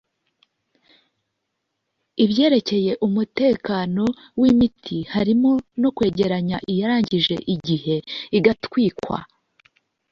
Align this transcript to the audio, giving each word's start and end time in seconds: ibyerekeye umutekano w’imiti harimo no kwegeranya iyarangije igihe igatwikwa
ibyerekeye 2.23 2.91
umutekano 3.07 4.05
w’imiti 4.39 4.97
harimo 5.13 5.51
no 5.81 5.89
kwegeranya 5.95 6.57
iyarangije 6.71 7.35
igihe 7.55 7.95
igatwikwa 8.37 9.17